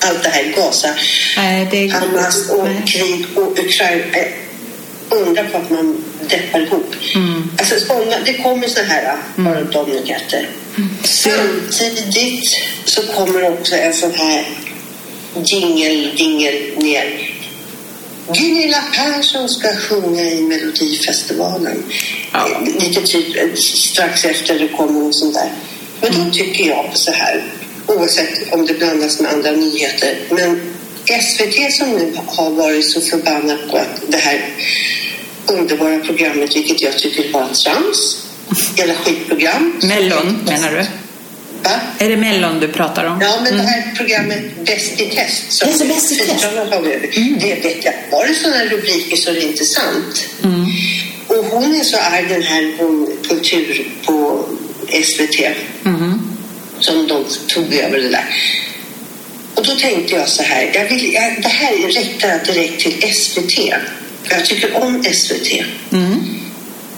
[0.00, 0.94] Allt det här Gaza,
[1.36, 2.82] Nej, det, Hamas och nej.
[2.86, 4.04] krig och Ukraina.
[5.10, 6.94] Undrar på att man deppar ihop.
[7.14, 7.50] Mm.
[7.58, 9.16] Alltså, såna, det kommer så här
[9.72, 10.48] de nyheter.
[10.76, 10.88] Mm.
[11.04, 12.44] Samtidigt
[12.84, 14.48] så kommer också en sån här
[15.44, 17.37] jingel, dingel ner.
[18.34, 21.82] Gunilla Persson ska sjunga i Melodifestivalen.
[22.32, 22.48] Ja.
[22.80, 25.52] Lite typ eh, strax efter det kommer och sånt där.
[26.00, 26.24] Men Mm.
[26.28, 27.44] då tycker jag så här,
[27.86, 30.60] oavsett om det blandas med andra nyheter, men
[31.22, 34.54] SVT som nu har varit så förbannat på att det här
[35.46, 38.26] underbara programmet, vilket jag tycker var trams,
[38.76, 39.80] jävla skitprogram.
[39.82, 40.84] Mellon, menar du?
[41.70, 41.80] Va?
[41.98, 43.18] Är det Mellon du pratar om?
[43.20, 45.52] Ja, men det här programmet Bäst i test.
[45.52, 46.44] som Ja, så Bäst i test.
[46.44, 47.00] Över.
[47.40, 47.94] Det vet jag.
[48.10, 50.28] Var det sådana rubriker så är det inte sant.
[50.44, 50.66] Mm.
[51.26, 54.44] Och hon är så arg, den här hon, kultur på
[55.04, 55.50] SVT,
[55.82, 56.36] Mhm.
[56.80, 58.24] som de tog över det där.
[59.54, 63.14] Och då tänkte jag så här, jag vill, jag, det här riktar jag direkt till
[63.14, 63.74] SVT.
[64.30, 65.64] Jag tycker om SVT.
[65.92, 66.24] Mm.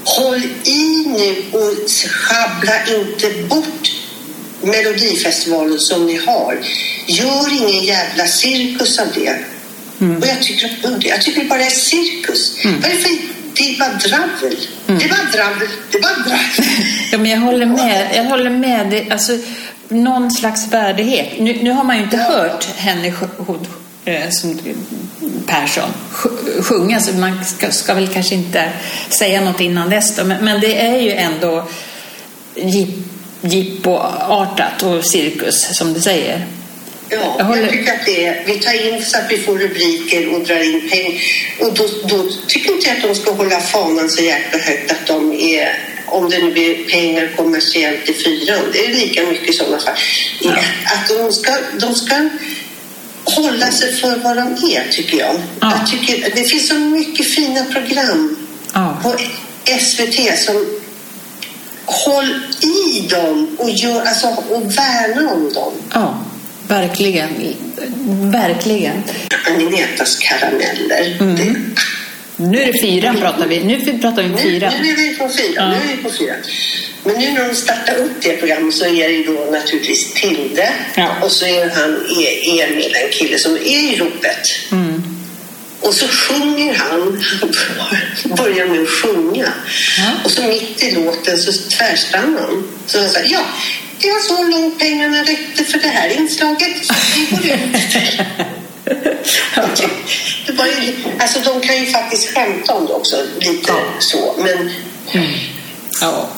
[0.05, 3.91] Håll i nu och schabbla inte bort
[4.63, 6.59] Melodifestivalen som ni har.
[7.07, 9.31] Gör ingen jävla cirkus av det.
[10.21, 12.57] Och jag tycker, att- jag tycker bara det är cirkus.
[12.65, 13.11] Vad är det för...
[13.55, 14.57] Det bara dravel.
[14.87, 15.69] Det är bara dravel.
[15.91, 16.67] Det bara dravel.
[17.13, 18.11] Ja, men jag håller med.
[18.15, 18.87] Jag håller med.
[18.91, 19.39] Det, alltså,
[19.89, 21.29] någon slags värdighet.
[21.39, 22.23] Nu, nu har man ju inte Ja.
[22.23, 23.67] hört henne sj- hon,
[24.05, 24.59] eh, som
[25.47, 28.73] Persson sj- sjunga, så man ska, ska väl kanske inte
[29.09, 30.17] säga något innan dess.
[30.17, 30.25] Då.
[30.25, 31.69] Men, men det är ju ändå
[33.43, 36.47] jippoartat och cirkus, som du säger.
[37.09, 39.59] Ja, Jag jag, håller- tycker att det är, vi tar in så att vi får
[39.59, 41.21] rubriker och drar in pengar.
[41.61, 45.07] Och då, då tycker inte jag att de ska hålla fanan så jäkla högt att
[45.07, 49.53] de är, om det nu blir pengar kommersiellt i fyran, det är lika mycket i
[49.53, 49.95] sådana fall.
[50.41, 50.51] Ja.
[50.85, 52.29] Att de ska, de ska
[53.25, 54.43] hålla sig för vad de
[54.75, 55.35] är, tycker jag.
[55.61, 55.73] Ja.
[55.79, 58.37] jag tycker, det finns så mycket fina program
[58.75, 58.99] Ja.
[59.03, 59.15] på
[59.81, 60.80] SVT som
[61.91, 65.73] håll i dem och, gör, alltså, och värna om dem.
[65.93, 66.25] Ja,
[66.69, 67.29] verkligen.
[68.33, 69.03] Verkligen.
[69.47, 71.17] Agnetas karameller.
[71.21, 71.37] Mm.
[71.37, 71.57] Det,
[72.37, 73.65] Nu är det fyran pratar vi.
[73.65, 74.73] Nu pratar vi om nu, fyran.
[74.83, 75.53] nu är vi på fyra.
[75.57, 75.69] Ja.
[75.69, 76.35] Nu är vi på fyra.
[77.05, 80.73] Men nu när de startar upp det programmet så är det ju då naturligtvis Tilde
[80.95, 81.09] Ja.
[81.23, 81.91] och så är han
[82.65, 84.49] Emil, en kille som är i ropet.
[84.73, 85.20] Mm.
[85.81, 87.25] Och så sjunger han,
[88.37, 89.53] börjar med att sjunga.
[89.99, 90.11] Ja.
[90.25, 92.65] Och så mitt i låten så tvärstannar han.
[92.87, 93.41] Så han säger, ja,
[94.01, 96.73] det var så långt pengarna räckte för det här inslaget.
[97.17, 97.77] Vi går ut.
[100.47, 103.81] Det var ju, alltså de kan ju faktiskt skämta om det också, lite Ja.
[103.99, 104.35] så.
[104.39, 104.71] Men
[106.01, 106.29] Ja.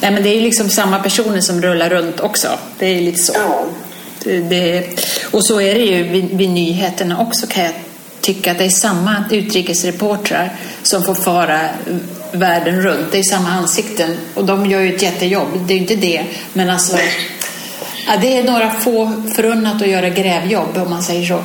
[0.00, 2.58] Nej, men det är ju liksom samma personer som rullar runt också.
[2.78, 3.32] Det är lite så.
[3.36, 3.64] ja,
[4.24, 4.86] Det, det,
[5.30, 7.72] och så är det ju vid, vid nyheterna också kan jag
[8.22, 11.60] tycka att det är samma utrikesreportrar som får fara
[12.32, 13.12] världen runt.
[13.12, 15.48] Det är samma ansikten och de gör ju ett jättejobb.
[15.66, 16.24] Det är inte det.
[16.52, 16.96] Men alltså,
[18.06, 21.42] ja, det är några få förunnat att göra grävjobb om man säger så.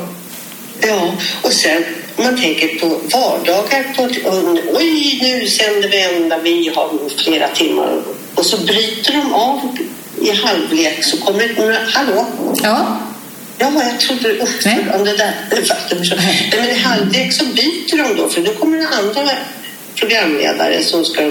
[0.81, 1.11] ja.
[1.41, 1.83] Och sen
[2.17, 3.93] man tänker på vardagar.
[3.95, 4.03] På,
[4.77, 6.89] Oj, nu sänder vi ända, vi har
[7.23, 8.01] flera timmar.
[8.35, 9.77] Och så bryter de av
[10.21, 12.25] i halvlek så kommer det, hallå?
[12.63, 12.97] Ja.
[13.58, 15.34] Ja, jag trodde usch, om det där.
[16.52, 19.32] Nej, men i halvlek så byter de då, för då kommer det andra
[19.96, 21.22] programledare som ska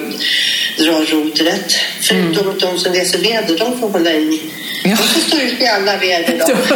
[0.78, 1.74] dra rodret.
[2.00, 2.58] Förutom mm.
[2.58, 4.40] de som läser väder, de får hålla i.
[4.84, 4.90] Ja.
[4.90, 6.42] De får stå ut i alla väder.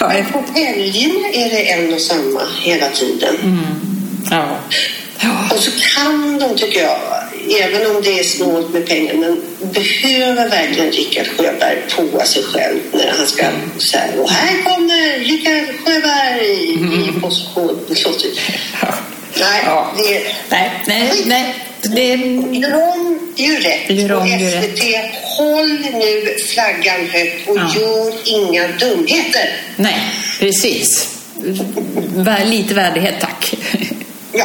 [0.00, 3.36] Men på helgerna är det en och samma hela tiden.
[3.42, 3.60] Mm.
[4.30, 4.58] Ja.
[5.20, 5.48] ja.
[5.50, 7.00] Och så kan de, tycker jag,
[7.50, 12.80] även om det är snålt med pengar, men behöver verkligen Rickard Sjöberg på sig själv
[12.92, 13.44] när han ska
[13.90, 17.02] säga och här kommer Rickard Sjöberg mm.
[17.02, 17.80] i position.
[18.82, 18.94] Ja.
[19.40, 19.92] Nej, ja.
[19.96, 20.20] det...
[20.50, 21.54] Nej, nej, nej.
[21.82, 22.14] Det...
[22.58, 23.90] Gör om, ju rätt.
[23.90, 24.82] Gör om, SVT,
[25.22, 27.74] håll nu flaggan högt och ja.
[27.76, 29.56] gör inga dumheter.
[29.76, 30.00] Nej,
[30.40, 31.08] precis.
[32.44, 33.54] Lite värdighet, tack.
[34.34, 34.44] Ja.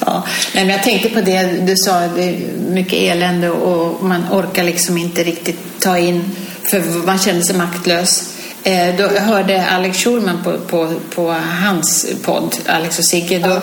[0.00, 0.26] ja.
[0.54, 4.64] Nej, men jag tänkte på det du sa, det är mycket elände och man orkar
[4.64, 8.28] liksom inte riktigt ta in, för man känner sig maktlös.
[8.64, 11.30] Eh, då hörde Alex Schulman på, på, på
[11.62, 13.60] hans podd, Alex och Sigge, då,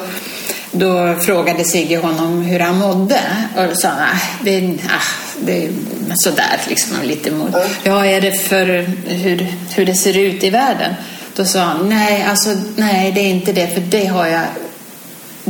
[0.72, 3.20] då frågade Sigge honom hur han mådde
[3.58, 5.72] och då sa han, ah, det, ah, det är
[6.16, 7.56] sådär, liksom, lite mod.
[7.84, 8.66] Ja, är det för
[9.06, 10.94] hur, hur det ser ut i världen?
[11.36, 14.44] Då sa han, nej, alltså, nej, det är inte det, för det har jag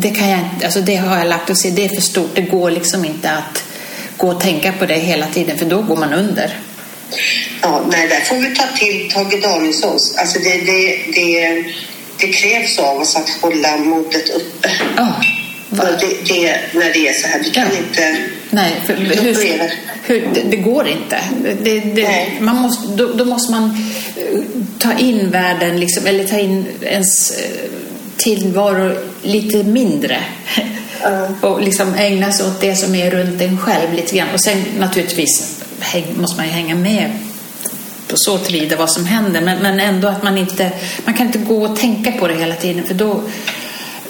[0.01, 2.35] det, kan jag, alltså det har jag lagt och se, det är för stort.
[2.35, 3.63] Det går liksom inte att
[4.17, 6.57] gå och tänka på det hela tiden för då går man under.
[7.61, 10.15] Ja, nej, där får vi ta till Tage Danielssons.
[10.17, 11.63] Alltså det, det, det,
[12.17, 14.71] det krävs av oss att hålla modet uppe.
[14.97, 15.13] Ja,
[15.69, 17.39] det, det, när det är så här.
[17.43, 17.77] Vi kan ja.
[17.77, 18.17] inte...
[18.49, 19.05] Nej, för hur,
[20.03, 21.19] hur, det, det, går inte.
[21.63, 23.63] Det, man måste, då, då, måste man
[24.17, 24.39] eh,
[24.79, 27.45] ta in världen, liksom, eller ta in ens eh,
[28.19, 30.17] tillvaro lite mindre.
[31.03, 31.35] Mm.
[31.41, 34.27] och liksom ägna sig åt det som är runt en själv lite grann.
[34.33, 35.61] Och sen naturligtvis
[36.15, 37.11] måste man ju hänga med
[38.07, 39.41] på så tillvida vad som händer.
[39.41, 40.71] Men, men ändå att man inte,
[41.05, 43.21] man kan inte gå och tänka på det hela tiden för då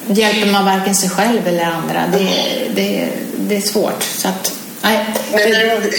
[0.07, 2.03] hjälper man varken sig själv eller andra.
[2.11, 2.29] Det,
[2.75, 4.03] det, det är svårt.
[4.03, 5.05] Så att, nej.
[5.31, 5.91] Men när de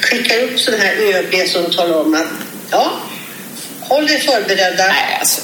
[0.00, 2.26] skickar upp sådana här ÖB som talar om att
[2.70, 2.92] ja,
[3.88, 4.86] håll er förberedda.
[4.86, 5.40] Nej, alltså,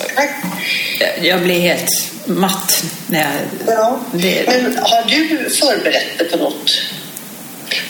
[1.20, 1.90] jag blir helt
[2.26, 2.84] matt.
[3.06, 4.00] När jag, ja.
[4.12, 4.44] det...
[4.46, 6.70] Men har du förberett dig på något?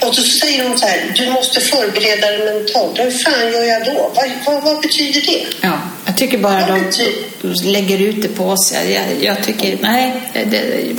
[0.00, 2.98] Och så säger hon så här, du måste förbereda dig mentalt.
[2.98, 4.12] Hur fan gör jag då?
[4.14, 5.46] Vad, vad, vad betyder det?
[5.60, 7.64] Ja, jag tycker bara vad de betyder...
[7.64, 8.74] lägger ut det på oss.
[8.88, 10.12] Jag, jag tycker, nej.
[10.32, 10.94] Det...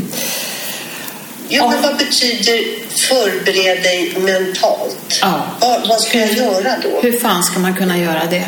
[1.50, 5.20] Ja, men vad betyder förbered dig mentalt?
[5.22, 5.42] Ja.
[5.60, 7.02] Vad, vad ska jag göra då?
[7.02, 8.46] Hur fan ska man kunna göra det?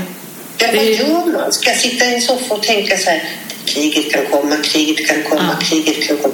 [0.58, 1.54] Ja, vad gör man?
[1.54, 3.24] Ska jag sitta i en soffa och tänka så här,
[3.66, 5.66] kriget kan komma, kriget kan komma, ja.
[5.66, 6.34] kriget kan komma.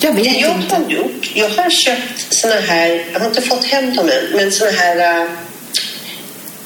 [0.00, 0.74] Jag vet det jag inte.
[0.74, 4.52] har gjort, jag har köpt såna här, jag har inte fått hem dem än, men
[4.52, 5.26] såna här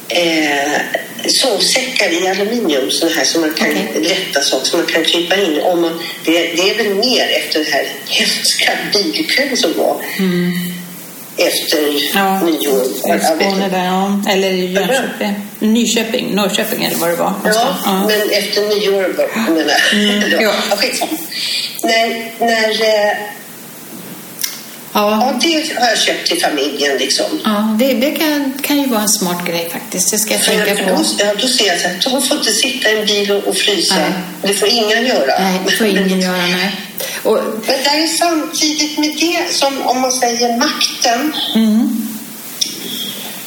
[0.09, 0.81] eh,
[1.27, 4.03] sovsäckar i aluminium, såna här som man kan okay.
[4.03, 5.61] lätta saker som man kan krypa in.
[5.61, 10.05] Om man, det, det är väl mer efter den här hemska bilkön som var.
[10.19, 10.76] Mm
[11.37, 12.85] efter ja, nyår.
[13.19, 14.33] Skåne där, ja.
[14.33, 15.35] Eller Jönköping.
[15.59, 17.33] Nyköping, Norrköping eller vad det var.
[17.45, 19.15] Ja, ja, men efter nyår
[19.51, 20.01] menar jag.
[20.01, 20.53] Mm, ja.
[20.77, 21.13] skitsamma.
[21.83, 23.17] När, när eh,
[24.97, 25.11] Ja.
[25.11, 26.99] ja, det har jag köpt till familjen.
[26.99, 27.27] Liksom.
[27.45, 30.11] Ja, det, det kan, kan ju vara en smart grej faktiskt.
[30.11, 30.91] Det ska jag tänka på.
[30.91, 33.57] Då, ja, då ser jag att de får inte sitta i en bil och, och
[33.57, 33.95] frysa.
[33.95, 34.13] Nej.
[34.43, 35.39] Det får ingen göra.
[35.39, 36.37] Nej, det får ingen göra.
[36.37, 36.81] Nej.
[37.23, 41.37] Och, Men det är samtidigt med det som om man säger makten.
[41.55, 42.09] Mm.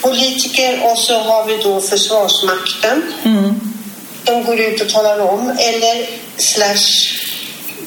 [0.02, 3.04] Politiker och så har vi då Försvarsmakten.
[3.24, 3.60] Mm.
[4.24, 6.86] De går ut och talar om, eller slash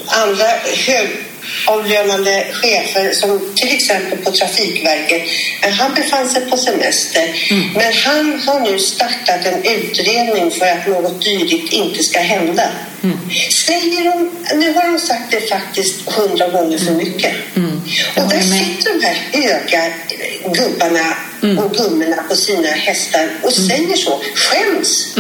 [0.07, 0.47] andra
[0.87, 1.32] hög
[1.67, 5.23] avlönade chefer som till exempel på Trafikverket.
[5.79, 7.73] Han befann sig på semester mm.
[7.75, 12.69] men han har nu startat en utredning för att något dylikt inte ska hända.
[13.03, 13.19] Mm.
[13.67, 17.35] Säger de, nu har de sagt det faktiskt hundra gånger för mycket.
[17.57, 17.81] Mm.
[18.17, 19.93] Och där sitter de här höga
[20.45, 21.59] gubbarna mm.
[21.59, 23.69] och gummorna på sina hästar och mm.
[23.69, 24.21] säger så.
[24.35, 25.17] Skäms!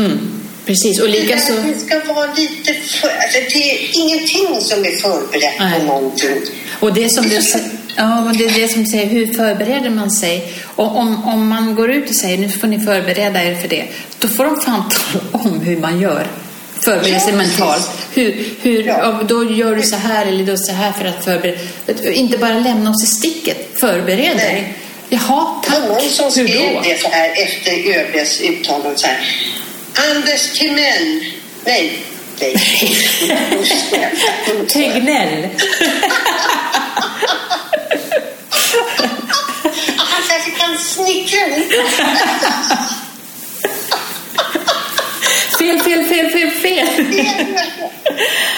[0.67, 1.53] Precis, och likaså...
[1.53, 2.75] Det ska vara lite...
[2.75, 5.81] För, alltså det är ingenting som är förberett Nej.
[5.81, 6.37] på någonting.
[6.81, 7.41] Och det som du,
[7.97, 10.55] ja, det är det som säger, hur förbereder man sig?
[10.77, 13.85] Och om, om man går ut och säger, nu får ni förbereda er för det,
[14.19, 16.27] då får de fan tala om hur man gör.
[16.81, 17.91] Förbereda sig ja, mentalt.
[18.15, 19.21] Hur, hur, ja.
[19.29, 21.59] Då gör du så här eller då så här för att förbereda.
[22.13, 23.81] Inte bara lämna oss i sticket.
[23.81, 24.75] Förbered dig.
[25.09, 25.79] Jaha, tack.
[25.89, 28.99] Någon som skrev det så här efter ÖBs uttalande.
[28.99, 29.21] Så här.
[29.95, 31.24] Anders Timell,
[31.64, 32.05] nej,
[32.38, 32.55] dig.
[34.68, 35.43] Tegnell.
[39.97, 41.84] Han kanske kan snickra lite.
[45.59, 46.88] Fel, fel, fel, fel, fel.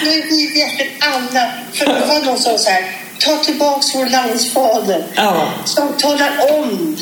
[0.02, 2.84] Men vi vet alla, för det var någon som sa så här,
[3.18, 5.04] ta tillbaks vår landsfader.
[5.14, 5.48] Ja.
[5.64, 6.96] Som talar om,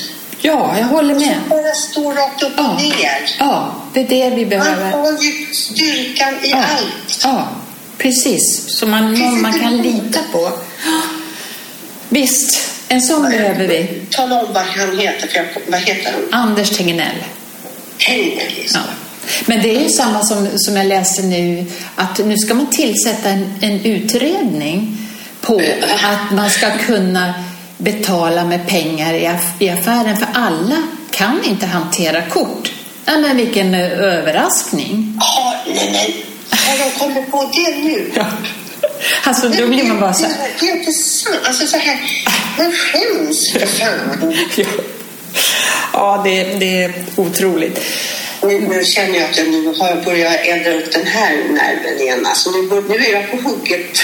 [0.44, 1.36] Ja, jag håller med.
[1.50, 2.78] bara stå rakt upp och Ja.
[2.78, 3.34] ner.
[3.38, 4.90] ja, det är det vi behöver.
[4.90, 7.20] har ju styrkan i Ja, allt.
[7.24, 7.48] ja
[7.98, 8.64] precis.
[8.78, 10.50] Som man, någon man kan lita på.
[12.08, 14.02] Visst, en sån behöver vi.
[14.10, 16.40] Tala om vad han heter, för jag, vad heter han?
[16.42, 17.16] Anders Tegnell.
[17.98, 18.52] Tegnell.
[18.74, 18.80] Ja.
[19.46, 21.64] Men det är ju samma som, som jag läste nu,
[21.96, 24.98] att nu ska man tillsätta en, en utredning
[25.40, 25.62] på
[26.02, 27.34] att man ska kunna
[27.82, 32.72] betala med pengar i, aff- i affären, för alla kan inte hantera kort.
[33.04, 35.18] Ja, men vilken eh, överraskning!
[35.20, 36.24] Ja, nej
[36.66, 38.10] har de kommit på det nu?
[38.14, 38.26] Ja.
[39.24, 40.48] Alltså, då blir man bara så här...
[40.60, 41.40] Det är inte sant.
[41.44, 42.00] Alltså så här,
[42.58, 44.34] man skäms för fan.
[44.56, 44.64] Ja,
[45.92, 47.80] ja det, det är otroligt.
[48.42, 52.00] Nu, nu känner jag att jag nu har jag börjat ändra upp den här nerven
[52.00, 52.26] igen.
[52.26, 54.02] Alltså nu, nu är jag på hugget.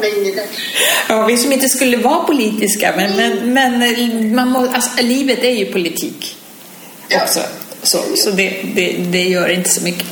[0.00, 0.46] Det.
[1.08, 5.38] Ja, vi som inte skulle vara politiska, men, men, men eh, man må, alltså, livet
[5.38, 6.36] är ju politik
[7.08, 7.22] Ja.
[7.22, 7.40] också.
[7.82, 10.06] Så, så det, det, det gör inte så mycket.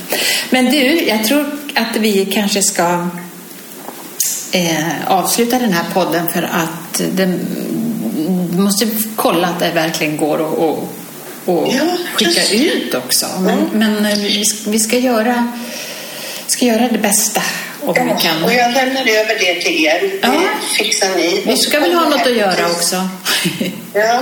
[0.49, 1.45] Men du, jag tror
[1.75, 3.07] att vi kanske ska
[4.51, 7.39] eh, avsluta den här podden för att den
[8.51, 10.79] vi måste kolla att det verkligen går att
[11.49, 12.53] och, Ja, skicka just.
[12.53, 13.25] ut också.
[13.39, 15.51] Men, men eh, vi, ska- vi ska göra,
[16.47, 17.41] ska göra det bästa
[17.81, 18.43] om vi kan.
[18.43, 20.11] Och jag lämnar över det till er.
[20.21, 20.29] Ja.
[20.29, 21.41] Det fixar ni.
[21.45, 23.09] Vi ska väl ha något att göra också.
[23.93, 24.21] Ja.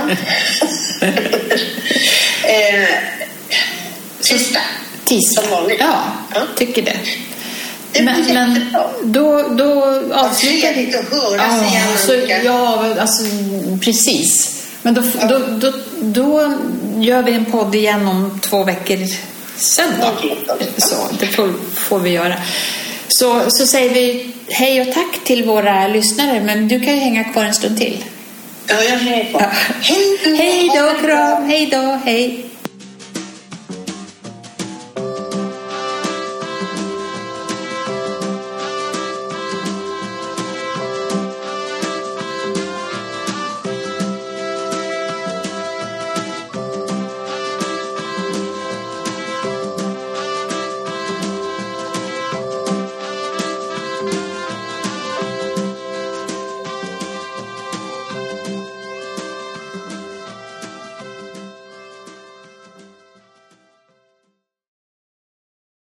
[2.44, 2.88] eh,
[4.20, 4.60] sista.
[5.04, 5.42] Tisdag.
[5.42, 5.76] Som vanligt.
[5.80, 6.02] Ja,
[6.34, 6.40] Ja.
[6.56, 6.96] tycker det.
[7.92, 12.14] Det Men, men då, då avslutar trevligt att höras ja, igen, så.
[12.46, 13.22] Ja, alltså
[13.84, 14.55] precis.
[14.86, 16.52] Men då, då, då, då
[16.96, 18.98] gör vi en podd igen om två veckor
[19.56, 20.06] sen då.
[20.76, 22.34] Så, det får, får vi göra.
[23.08, 27.24] Så, så säger vi hej och tack till våra lyssnare, men du kan ju hänga
[27.24, 28.04] kvar en stund till.
[28.66, 29.40] Ja, jag hänger på.
[29.40, 29.50] Ja.
[30.24, 31.06] Hej då.
[31.06, 32.44] Kram, hej då, hej.